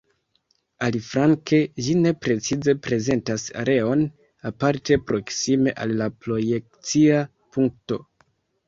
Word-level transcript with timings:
Aliflanke, 0.85 1.59
ĝi 1.87 1.93
ne 2.05 2.13
precize 2.23 2.75
prezentas 2.87 3.45
areon, 3.65 4.03
aparte 4.53 5.01
proksime 5.13 5.79
al 5.87 5.99
la 6.03 6.11
projekcia 6.27 7.25
punkto. 7.55 8.05